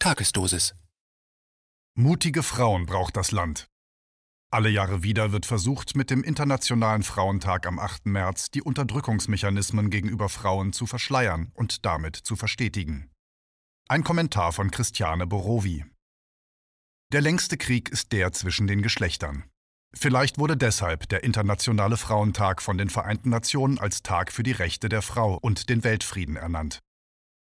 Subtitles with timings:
[0.00, 0.76] Tagesdosis.
[1.96, 3.66] Mutige Frauen braucht das Land.
[4.48, 8.06] Alle Jahre wieder wird versucht, mit dem Internationalen Frauentag am 8.
[8.06, 13.10] März die Unterdrückungsmechanismen gegenüber Frauen zu verschleiern und damit zu verstetigen.
[13.88, 15.84] Ein Kommentar von Christiane Borowi.
[17.12, 19.50] Der längste Krieg ist der zwischen den Geschlechtern.
[19.92, 24.88] Vielleicht wurde deshalb der Internationale Frauentag von den Vereinten Nationen als Tag für die Rechte
[24.88, 26.78] der Frau und den Weltfrieden ernannt.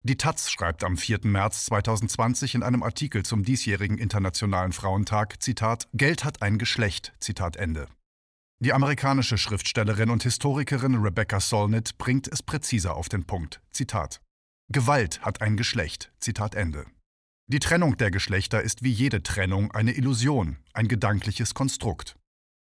[0.03, 1.19] Die Taz schreibt am 4.
[1.25, 7.55] März 2020 in einem Artikel zum diesjährigen Internationalen Frauentag, Zitat, Geld hat ein Geschlecht, Zitat
[7.55, 7.87] Ende.
[8.63, 14.21] Die amerikanische Schriftstellerin und Historikerin Rebecca Solnit bringt es präziser auf den Punkt, Zitat.
[14.71, 16.87] Gewalt hat ein Geschlecht, Zitat Ende.
[17.45, 22.15] Die Trennung der Geschlechter ist wie jede Trennung eine Illusion, ein gedankliches Konstrukt.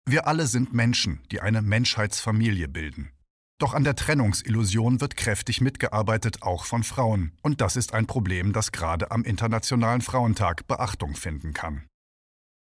[0.07, 3.13] Wir alle sind Menschen, die eine Menschheitsfamilie bilden.
[3.61, 7.33] Doch an der Trennungsillusion wird kräftig mitgearbeitet, auch von Frauen.
[7.43, 11.87] Und das ist ein Problem, das gerade am Internationalen Frauentag Beachtung finden kann.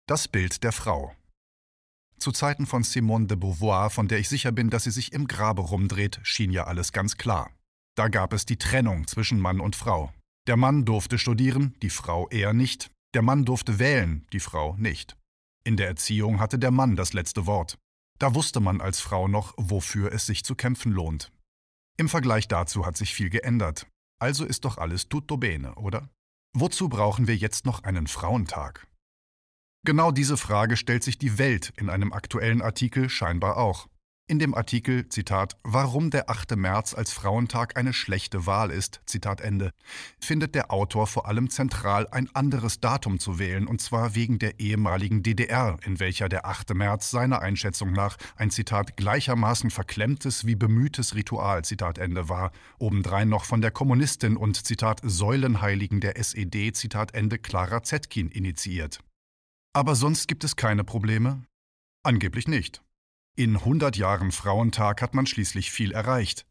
[0.08, 1.14] Das Bild der Frau.
[2.20, 5.28] Zu Zeiten von Simone de Beauvoir, von der ich sicher bin, dass sie sich im
[5.28, 7.52] Grabe rumdreht, schien ja alles ganz klar.
[7.96, 10.14] Da gab es die Trennung zwischen Mann und Frau.
[10.48, 12.92] Der Mann durfte studieren, die Frau eher nicht.
[13.14, 15.18] Der Mann durfte wählen, die Frau nicht.
[15.66, 17.78] In der Erziehung hatte der Mann das letzte Wort.
[18.20, 21.32] Da wusste man als Frau noch, wofür es sich zu kämpfen lohnt.
[21.98, 23.88] Im Vergleich dazu hat sich viel geändert.
[24.20, 26.10] Also ist doch alles tutto bene, oder?
[26.56, 28.88] Wozu brauchen wir jetzt noch einen Frauentag?
[29.86, 33.88] Genau diese Frage stellt sich die Welt in einem aktuellen Artikel scheinbar auch.
[34.30, 36.58] In dem Artikel, Zitat, Warum der 8.
[36.58, 39.72] März als Frauentag eine schlechte Wahl ist, Zitat Ende,
[40.20, 44.60] findet der Autor vor allem zentral, ein anderes Datum zu wählen, und zwar wegen der
[44.60, 46.74] ehemaligen DDR, in welcher der 8.
[46.74, 53.30] März seiner Einschätzung nach ein Zitat gleichermaßen verklemmtes wie bemühtes Ritual, Zitat Ende war, obendrein
[53.30, 59.00] noch von der Kommunistin und Zitat Säulenheiligen der SED, Zitat Ende Clara Zetkin initiiert.
[59.72, 61.44] Aber sonst gibt es keine Probleme?
[62.04, 62.82] Angeblich nicht.
[63.40, 66.48] In 100 Jahren Frauentag hat man schließlich viel erreicht.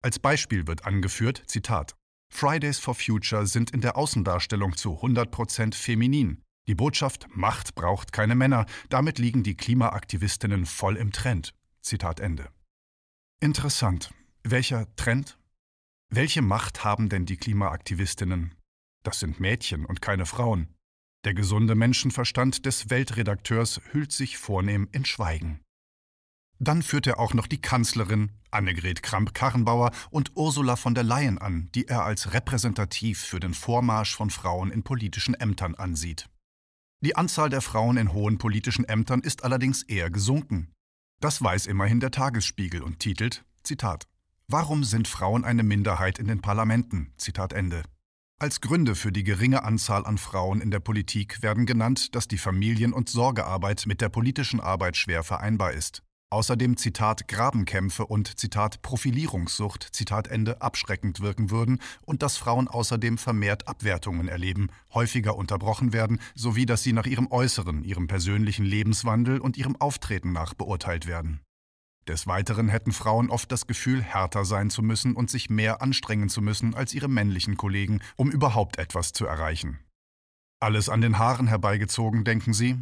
[0.00, 1.96] Als Beispiel wird angeführt, Zitat,
[2.32, 6.40] Fridays for Future sind in der Außendarstellung zu 100% feminin.
[6.66, 11.52] Die Botschaft Macht braucht keine Männer, damit liegen die Klimaaktivistinnen voll im Trend.
[11.82, 12.48] Zitat Ende.
[13.40, 14.10] Interessant.
[14.42, 15.38] Welcher Trend?
[16.08, 18.54] Welche Macht haben denn die Klimaaktivistinnen?
[19.02, 20.74] Das sind Mädchen und keine Frauen.
[21.26, 25.60] Der gesunde Menschenverstand des Weltredakteurs hüllt sich vornehm in Schweigen.
[26.62, 31.70] Dann führt er auch noch die Kanzlerin, Annegret Kramp-Karrenbauer und Ursula von der Leyen an,
[31.74, 36.28] die er als repräsentativ für den Vormarsch von Frauen in politischen Ämtern ansieht.
[37.00, 40.70] Die Anzahl der Frauen in hohen politischen Ämtern ist allerdings eher gesunken.
[41.20, 44.06] Das weiß immerhin der Tagesspiegel und titelt, Zitat,
[44.46, 47.14] Warum sind Frauen eine Minderheit in den Parlamenten?
[47.16, 47.84] Zitat Ende.
[48.38, 52.38] Als Gründe für die geringe Anzahl an Frauen in der Politik werden genannt, dass die
[52.38, 56.02] Familien- und Sorgearbeit mit der politischen Arbeit schwer vereinbar ist.
[56.32, 63.18] Außerdem Zitat Grabenkämpfe und Zitat Profilierungssucht Zitat Ende abschreckend wirken würden und dass Frauen außerdem
[63.18, 69.40] vermehrt Abwertungen erleben, häufiger unterbrochen werden, sowie dass sie nach ihrem Äußeren, ihrem persönlichen Lebenswandel
[69.40, 71.40] und ihrem Auftreten nach beurteilt werden.
[72.06, 76.28] Des Weiteren hätten Frauen oft das Gefühl, härter sein zu müssen und sich mehr anstrengen
[76.28, 79.80] zu müssen als ihre männlichen Kollegen, um überhaupt etwas zu erreichen.
[80.60, 82.76] Alles an den Haaren herbeigezogen, denken Sie?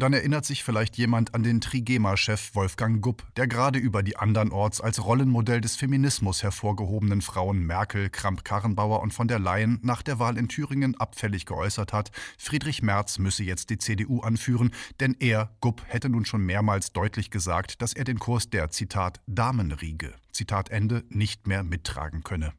[0.00, 4.80] Dann erinnert sich vielleicht jemand an den Trigema-Chef Wolfgang Gupp, der gerade über die andernorts
[4.80, 10.38] als Rollenmodell des Feminismus hervorgehobenen Frauen Merkel, Kramp-Karrenbauer und von der Leyen nach der Wahl
[10.38, 15.82] in Thüringen abfällig geäußert hat, Friedrich Merz müsse jetzt die CDU anführen, denn er, Gupp,
[15.86, 21.04] hätte nun schon mehrmals deutlich gesagt, dass er den Kurs der Zitat Damenriege, Zitat Ende,
[21.10, 22.54] nicht mehr mittragen könne.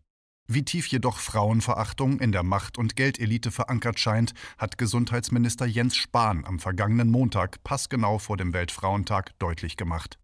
[0.54, 6.44] Wie tief jedoch Frauenverachtung in der Macht- und Geldelite verankert scheint, hat Gesundheitsminister Jens Spahn
[6.44, 10.20] am vergangenen Montag passgenau vor dem Weltfrauentag deutlich gemacht.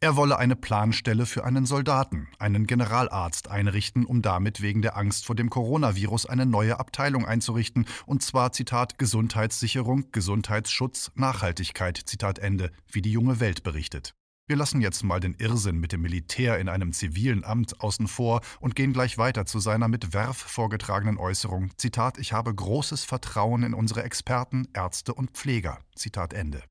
[0.00, 5.24] Er wolle eine Planstelle für einen Soldaten, einen Generalarzt einrichten, um damit wegen der Angst
[5.24, 12.72] vor dem Coronavirus eine neue Abteilung einzurichten, und zwar Zitat Gesundheitssicherung, Gesundheitsschutz, Nachhaltigkeit, Zitat Ende,
[12.90, 14.14] wie die junge Welt berichtet.
[14.50, 18.40] Wir lassen jetzt mal den Irrsinn mit dem Militär in einem zivilen Amt außen vor
[18.58, 21.70] und gehen gleich weiter zu seiner mit Werf vorgetragenen Äußerung.
[21.76, 25.78] Zitat, ich habe großes Vertrauen in unsere Experten, Ärzte und Pfleger.
[25.94, 26.64] Zitat Ende.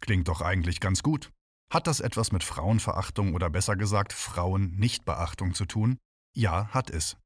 [0.00, 1.32] Klingt doch eigentlich ganz gut.
[1.72, 5.98] Hat das etwas mit Frauenverachtung oder besser gesagt Frauennichtbeachtung zu tun?
[6.36, 7.16] Ja, hat es.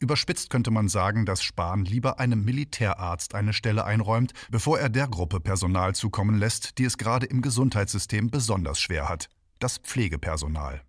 [0.00, 5.06] Überspitzt könnte man sagen, dass Spahn lieber einem Militärarzt eine Stelle einräumt, bevor er der
[5.06, 10.80] Gruppe Personal zukommen lässt, die es gerade im Gesundheitssystem besonders schwer hat, das Pflegepersonal.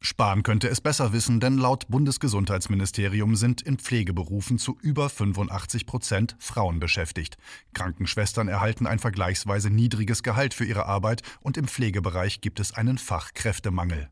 [0.00, 6.36] Spahn könnte es besser wissen, denn laut Bundesgesundheitsministerium sind in Pflegeberufen zu über 85 Prozent
[6.38, 7.36] Frauen beschäftigt.
[7.74, 12.96] Krankenschwestern erhalten ein vergleichsweise niedriges Gehalt für ihre Arbeit und im Pflegebereich gibt es einen
[12.96, 14.10] Fachkräftemangel.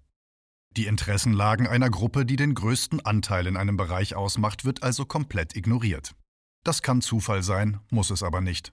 [0.77, 5.55] Die Interessenlagen einer Gruppe, die den größten Anteil in einem Bereich ausmacht, wird also komplett
[5.55, 6.15] ignoriert.
[6.65, 8.73] Das kann Zufall sein, muss es aber nicht.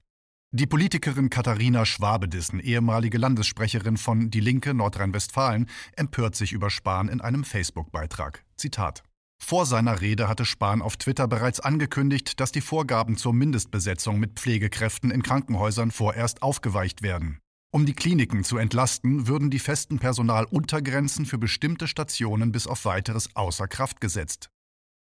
[0.52, 7.22] Die Politikerin Katharina Schwabedissen, ehemalige Landessprecherin von Die Linke Nordrhein-Westfalen, empört sich über Spahn in
[7.22, 8.46] einem Facebook-Beitrag.
[8.56, 9.04] Zitat.
[9.38, 14.40] Vor seiner Rede hatte Spahn auf Twitter bereits angekündigt, dass die Vorgaben zur Mindestbesetzung mit
[14.40, 17.40] Pflegekräften in Krankenhäusern vorerst aufgeweicht werden.
[17.72, 23.36] Um die Kliniken zu entlasten, würden die festen Personaluntergrenzen für bestimmte Stationen bis auf weiteres
[23.36, 24.50] außer Kraft gesetzt.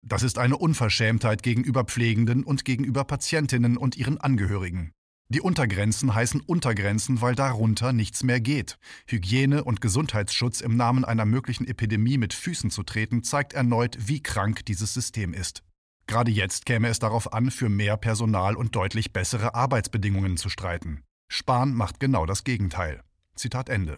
[0.01, 4.93] Das ist eine Unverschämtheit gegenüber Pflegenden und gegenüber Patientinnen und ihren Angehörigen.
[5.27, 8.77] Die Untergrenzen heißen Untergrenzen, weil darunter nichts mehr geht.
[9.07, 14.21] Hygiene und Gesundheitsschutz im Namen einer möglichen Epidemie mit Füßen zu treten, zeigt erneut, wie
[14.21, 15.63] krank dieses System ist.
[16.07, 21.03] Gerade jetzt käme es darauf an, für mehr Personal und deutlich bessere Arbeitsbedingungen zu streiten.
[21.33, 23.03] Spahn macht genau das Gegenteil.
[23.33, 23.97] Zitat Ende.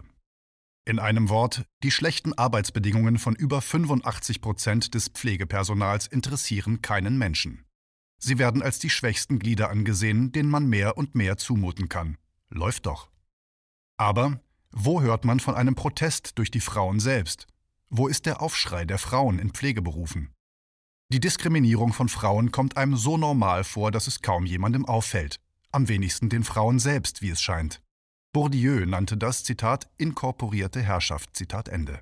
[0.86, 7.66] In einem Wort, die schlechten Arbeitsbedingungen von über 85 Prozent des Pflegepersonals interessieren keinen Menschen.
[8.20, 12.18] Sie werden als die schwächsten Glieder angesehen, denen man mehr und mehr zumuten kann.
[12.50, 13.10] Läuft doch.
[13.98, 14.40] Aber
[14.72, 17.48] wo hört man von einem Protest durch die Frauen selbst?
[17.90, 20.30] Wo ist der Aufschrei der Frauen in Pflegeberufen?
[21.10, 25.42] Die Diskriminierung von Frauen kommt einem so normal vor, dass es kaum jemandem auffällt.
[25.76, 27.82] Am wenigsten den Frauen selbst, wie es scheint.
[28.32, 31.36] Bourdieu nannte das Zitat inkorporierte Herrschaft.
[31.36, 32.00] Zitat Ende.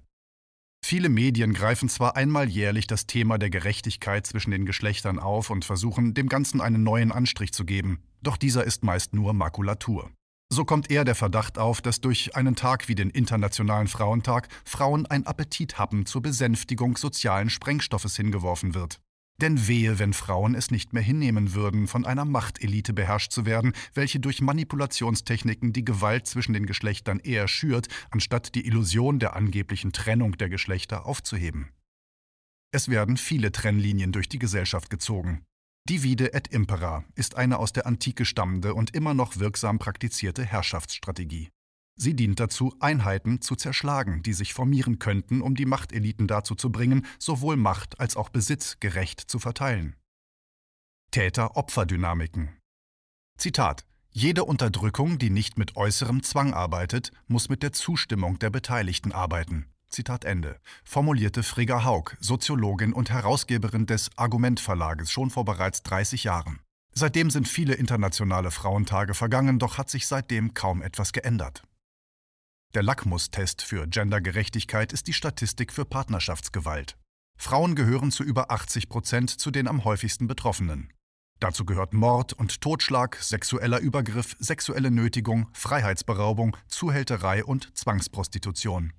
[0.85, 5.65] Viele Medien greifen zwar einmal jährlich das Thema der Gerechtigkeit zwischen den Geschlechtern auf und
[5.65, 10.11] versuchen, dem Ganzen einen neuen Anstrich zu geben, doch dieser ist meist nur Makulatur.
[10.49, 15.07] So kommt eher der Verdacht auf, dass durch einen Tag wie den Internationalen Frauentag Frauen
[15.07, 18.99] ein Appetithappen zur Besänftigung sozialen Sprengstoffes hingeworfen wird.
[19.41, 23.73] Denn wehe, wenn Frauen es nicht mehr hinnehmen würden, von einer Machtelite beherrscht zu werden,
[23.93, 29.91] welche durch Manipulationstechniken die Gewalt zwischen den Geschlechtern eher schürt, anstatt die Illusion der angeblichen
[29.91, 31.69] Trennung der Geschlechter aufzuheben.
[32.71, 35.43] Es werden viele Trennlinien durch die Gesellschaft gezogen.
[35.89, 41.49] Divide et impera ist eine aus der Antike stammende und immer noch wirksam praktizierte Herrschaftsstrategie.
[41.95, 46.71] Sie dient dazu, Einheiten zu zerschlagen, die sich formieren könnten, um die Machteliten dazu zu
[46.71, 49.95] bringen, sowohl Macht als auch Besitz gerecht zu verteilen.
[51.11, 52.49] Täter-Opfer-Dynamiken
[53.37, 59.11] Zitat Jede Unterdrückung, die nicht mit äußerem Zwang arbeitet, muss mit der Zustimmung der Beteiligten
[59.11, 59.65] arbeiten.
[59.89, 60.59] Zitat Ende.
[60.83, 66.59] Formulierte Frigga Haug, Soziologin und Herausgeberin des Argument Verlages schon vor bereits 30 Jahren.
[66.93, 71.63] Seitdem sind viele internationale Frauentage vergangen, doch hat sich seitdem kaum etwas geändert.
[72.73, 76.97] Der Lackmustest für Gendergerechtigkeit ist die Statistik für Partnerschaftsgewalt.
[77.37, 80.91] Frauen gehören zu über 80 Prozent zu den am häufigsten Betroffenen.
[81.39, 88.93] Dazu gehört Mord und Totschlag, sexueller Übergriff, sexuelle Nötigung, Freiheitsberaubung, Zuhälterei und Zwangsprostitution.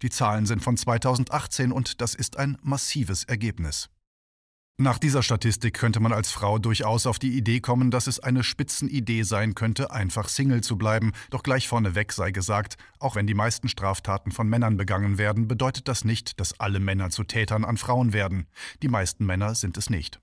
[0.00, 3.90] Die Zahlen sind von 2018 und das ist ein massives Ergebnis.
[4.80, 8.44] Nach dieser Statistik könnte man als Frau durchaus auf die Idee kommen, dass es eine
[8.44, 13.34] Spitzenidee sein könnte, einfach Single zu bleiben, doch gleich vorneweg sei gesagt, auch wenn die
[13.34, 17.76] meisten Straftaten von Männern begangen werden, bedeutet das nicht, dass alle Männer zu Tätern an
[17.76, 18.46] Frauen werden.
[18.80, 20.20] Die meisten Männer sind es nicht.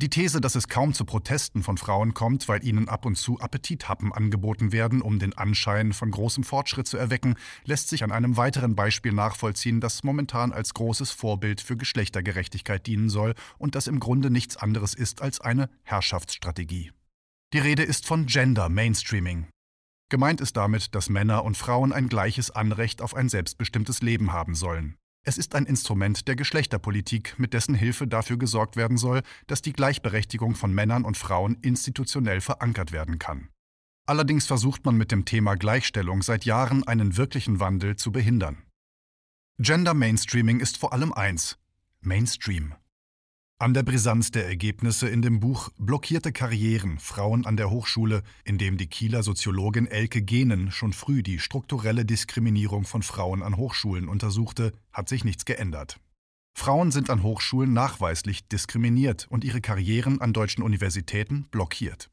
[0.00, 3.40] Die These, dass es kaum zu Protesten von Frauen kommt, weil ihnen ab und zu
[3.40, 7.34] Appetithappen angeboten werden, um den Anschein von großem Fortschritt zu erwecken,
[7.64, 13.08] lässt sich an einem weiteren Beispiel nachvollziehen, das momentan als großes Vorbild für Geschlechtergerechtigkeit dienen
[13.08, 16.92] soll und das im Grunde nichts anderes ist als eine Herrschaftsstrategie.
[17.52, 19.48] Die Rede ist von Gender Mainstreaming.
[20.10, 24.54] Gemeint ist damit, dass Männer und Frauen ein gleiches Anrecht auf ein selbstbestimmtes Leben haben
[24.54, 24.96] sollen.
[25.28, 29.74] Es ist ein Instrument der Geschlechterpolitik, mit dessen Hilfe dafür gesorgt werden soll, dass die
[29.74, 33.50] Gleichberechtigung von Männern und Frauen institutionell verankert werden kann.
[34.06, 38.62] Allerdings versucht man mit dem Thema Gleichstellung seit Jahren einen wirklichen Wandel zu behindern.
[39.58, 41.58] Gender Mainstreaming ist vor allem eins
[42.00, 42.74] Mainstream.
[43.60, 48.56] An der Brisanz der Ergebnisse in dem Buch Blockierte Karrieren Frauen an der Hochschule, in
[48.56, 54.08] dem die Kieler Soziologin Elke Gehnen schon früh die strukturelle Diskriminierung von Frauen an Hochschulen
[54.08, 55.98] untersuchte, hat sich nichts geändert.
[56.56, 62.10] Frauen sind an Hochschulen nachweislich diskriminiert und ihre Karrieren an deutschen Universitäten blockiert.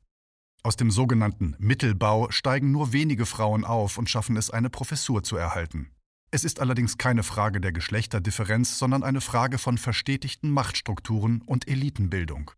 [0.63, 5.35] Aus dem sogenannten Mittelbau steigen nur wenige Frauen auf und schaffen es, eine Professur zu
[5.35, 5.91] erhalten.
[6.35, 12.51] Es ist allerdings keine Frage der Geschlechterdifferenz, sondern eine Frage von verstetigten Machtstrukturen und Elitenbildung.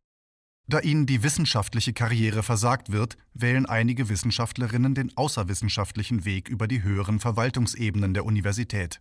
[0.65, 6.81] Da ihnen die wissenschaftliche Karriere versagt wird, wählen einige Wissenschaftlerinnen den außerwissenschaftlichen Weg über die
[6.81, 8.99] höheren Verwaltungsebenen der Universität.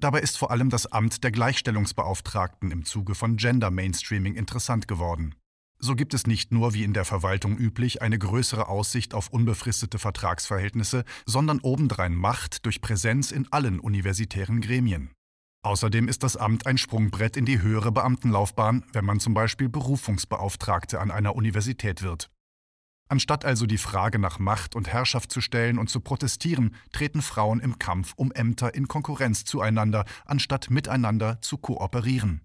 [0.00, 5.36] Dabei ist vor allem das Amt der Gleichstellungsbeauftragten im Zuge von Gender Mainstreaming interessant geworden.
[5.80, 9.98] So gibt es nicht nur, wie in der Verwaltung üblich, eine größere Aussicht auf unbefristete
[9.98, 15.12] Vertragsverhältnisse, sondern obendrein Macht durch Präsenz in allen universitären Gremien.
[15.62, 21.00] Außerdem ist das Amt ein Sprungbrett in die höhere Beamtenlaufbahn, wenn man zum Beispiel Berufungsbeauftragte
[21.00, 22.30] an einer Universität wird.
[23.08, 27.60] Anstatt also die Frage nach Macht und Herrschaft zu stellen und zu protestieren, treten Frauen
[27.60, 32.42] im Kampf um Ämter in Konkurrenz zueinander, anstatt miteinander zu kooperieren.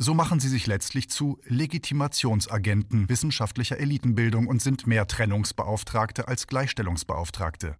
[0.00, 7.76] So machen sie sich letztlich zu Legitimationsagenten wissenschaftlicher Elitenbildung und sind mehr Trennungsbeauftragte als Gleichstellungsbeauftragte.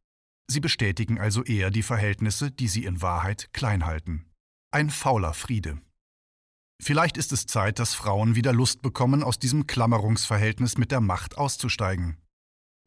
[0.51, 4.25] Sie bestätigen also eher die Verhältnisse, die sie in Wahrheit klein halten.
[4.73, 5.81] Ein fauler Friede.
[6.83, 11.39] Vielleicht ist es Zeit, dass Frauen wieder Lust bekommen, aus diesem Klammerungsverhältnis mit der Macht
[11.39, 12.17] auszusteigen.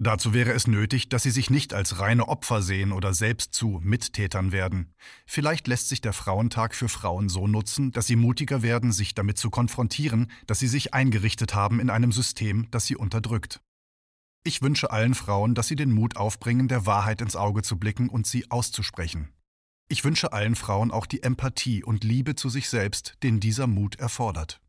[0.03, 3.79] Dazu wäre es nötig, dass sie sich nicht als reine Opfer sehen oder selbst zu
[3.83, 4.95] Mittätern werden.
[5.27, 9.37] Vielleicht lässt sich der Frauentag für Frauen so nutzen, dass sie mutiger werden, sich damit
[9.37, 13.61] zu konfrontieren, dass sie sich eingerichtet haben in einem System, das sie unterdrückt.
[14.43, 18.09] Ich wünsche allen Frauen, dass sie den Mut aufbringen, der Wahrheit ins Auge zu blicken
[18.09, 19.29] und sie auszusprechen.
[19.87, 23.97] Ich wünsche allen Frauen auch die Empathie und Liebe zu sich selbst, den dieser Mut
[23.99, 24.61] erfordert.